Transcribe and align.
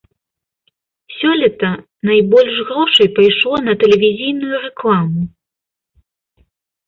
Сёлета 1.15 1.71
найбольш 2.09 2.55
грошай 2.69 3.09
пайшло 3.19 3.55
на 3.67 3.73
тэлевізійную 3.83 4.55
рэкламу. 4.65 5.21